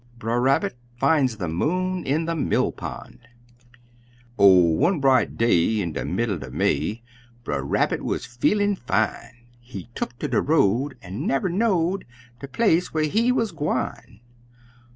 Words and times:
BRER 0.17 0.39
RABBIT 0.41 0.77
FINDS 0.99 1.37
THE 1.37 1.47
MOON 1.47 2.03
IN 2.05 2.25
THE 2.25 2.35
MILL 2.35 2.71
POND 2.71 3.19
Oh, 4.39 4.47
one 4.71 4.99
bright 4.99 5.37
day 5.37 5.79
in 5.79 5.93
de 5.93 6.03
middle 6.05 6.43
er 6.43 6.49
May, 6.49 7.03
Brer 7.43 7.61
Rabbit 7.63 8.01
wuz 8.01 8.21
feelin' 8.25 8.75
fine; 8.77 9.45
He 9.59 9.89
tuck 9.93 10.17
ter 10.17 10.27
de 10.27 10.41
road, 10.41 10.97
an' 11.03 11.27
never 11.27 11.49
know'd 11.49 12.05
De 12.39 12.47
place 12.47 12.91
whar 12.91 13.03
he 13.03 13.31
wuz 13.31 13.51
gwine! 13.55 14.21